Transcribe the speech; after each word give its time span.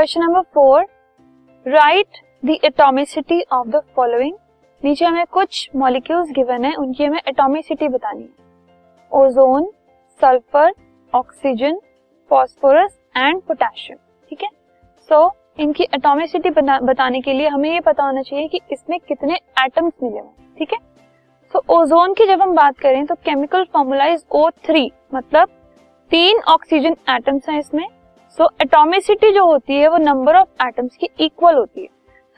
Question 0.00 0.20
number 0.20 0.40
four 0.54 0.84
write 1.66 2.18
the 2.44 2.50
atomicity 2.64 3.40
of 3.52 3.66
the 3.68 3.80
following 3.96 4.36
नीचे 4.82 5.04
हमें 5.04 5.26
कुछ 5.32 5.68
मॉलिक्यूल्स 5.76 6.30
गिवन 6.36 6.64
है, 6.64 6.72
उनकी 6.74 7.04
हमें 7.04 7.18
एटॉमिसिटी 7.28 7.88
बतानी 7.88 8.22
है. 8.22 8.28
Ozone 9.12 9.66
sulphur 10.20 10.72
oxygen 11.12 11.78
phosphorus 12.30 12.98
and 13.16 13.42
potassium 13.42 13.98
ठीक 14.30 14.42
है? 14.42 14.48
सो 15.10 15.30
इनकी 15.58 15.88
एटॉमिसिटी 15.94 16.50
बताने 16.50 17.20
के 17.20 17.32
लिए 17.32 17.48
हमें 17.48 17.70
ये 17.72 17.80
पता 17.80 18.04
होना 18.04 18.22
चाहिए 18.22 18.48
कि 18.48 18.60
इसमें 18.72 18.98
कितने 19.00 19.38
एटम्स 19.64 19.92
मिले 20.02 20.18
हुए 20.18 20.56
ठीक 20.58 20.72
है? 20.72 20.78
सो 21.54 21.64
ओजोन 21.78 22.14
की 22.14 22.26
जब 22.26 22.42
हम 22.42 22.54
बात 22.54 22.78
करें 22.78 23.04
तो 23.06 23.14
chemical 23.24 23.66
formula 23.72 24.06
is 24.06 24.24
O 24.32 24.48
three 24.64 24.90
मतलब 25.14 25.56
तीन 26.10 26.40
ऑक्सीजन 26.48 26.96
एटम्स 27.10 27.48
हैं 27.48 27.58
इसमें 27.58 27.86
सो 28.38 28.48
एटॉमिसिटी 28.62 29.30
जो 29.32 29.44
होती 29.46 29.76
है, 29.76 29.88
वो 29.88 29.96
नंबर 29.98 30.36
ऑफ़ 30.36 30.66
एटम्स 30.66 30.96
की 30.96 31.08
इक्वल 31.20 31.54
होती 31.54 31.82
है. 31.82 31.88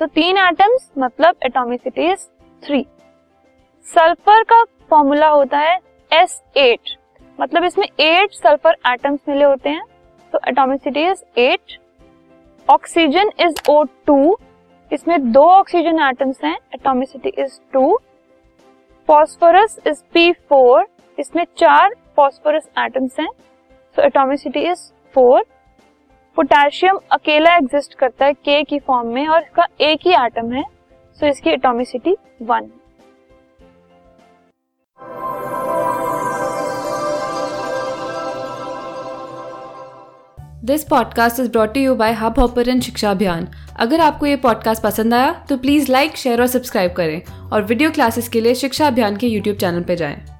सो 0.00 0.06
तीन 0.08 0.38
एटम्स 0.38 0.90
मतलब 0.98 1.36
एटोमिसिटी 1.46 2.10
इज़ 2.12 2.26
थ्री 2.62 2.84
सल्फ़र 3.86 4.42
का 4.42 4.62
फॉर्मूला 4.90 5.28
होता 5.28 5.58
है 5.58 5.78
एस 6.10 6.40
एट 6.56 6.96
मतलब 7.38 7.64
इसमें 7.64 7.86
एट 8.00 8.32
सल्फ़र 8.34 8.76
एटम्स 8.92 9.20
मिले 9.28 9.44
होते 9.44 9.68
हैं. 9.68 9.82
तो 10.32 10.38
atomicity 10.48 11.06
is 11.10 11.22
eight 11.40 11.78
oxygen 12.68 13.30
is 13.40 13.54
O 13.70 13.82
two 14.06 14.36
इसमें 14.90 15.30
दो 15.32 15.44
ऑक्सीजन 15.50 15.98
एटम्स 16.08 16.44
हैं. 16.44 16.56
Atomicity 16.74 17.32
is 17.38 17.58
two 17.72 17.96
phosphorus 19.08 19.78
is 19.86 20.02
P 20.14 20.30
four 20.32 20.86
इसमें 21.18 21.44
चार 21.58 21.94
फॉस्फोरस 22.16 22.68
एटम्स 22.78 23.18
हैं. 23.20 23.28
So 23.96 24.02
atomicity 24.02 24.60
is 24.70 24.90
four 25.14 25.44
potassium 26.36 26.98
अकेला 27.12 27.54
एग्जिस्ट 27.56 27.94
करता 27.94 28.26
है 28.26 28.32
के 28.34 28.62
की 28.62 28.78
फॉर्म 28.78 29.08
में 29.08 29.26
और 29.28 29.42
इसका 29.42 29.66
एक 29.80 30.06
ही 30.06 30.12
एटम 30.14 30.52
है 30.52 30.62
सो 31.18 31.26
इसकी 31.26 31.50
atomicity 31.50 32.16
one 32.42 32.70
this 40.64 40.84
podcast 40.84 41.40
is 41.40 41.50
brought 41.50 41.76
you 41.76 41.94
by 41.94 42.12
Hubhopper 42.38 42.80
शिक्षा 42.80 43.10
अभियान 43.10 43.48
अगर 43.76 44.00
आपको 44.00 44.26
ये 44.26 44.36
पॉडकास्ट 44.36 44.82
पसंद 44.82 45.14
आया 45.14 45.32
तो 45.48 45.56
प्लीज़ 45.56 45.92
लाइक 45.92 46.16
शेयर 46.16 46.40
और 46.40 46.46
सब्सक्राइब 46.46 46.92
करें 46.92 47.22
और 47.50 47.62
वीडियो 47.62 47.90
क्लासेस 47.90 48.28
के 48.28 48.40
लिए 48.40 48.54
शिक्षा 48.54 48.86
अभियान 48.86 49.16
के 49.16 49.26
यूट्यूब 49.26 49.56
चैनल 49.56 49.82
पर 49.82 49.94
जाएँ। 49.94 50.31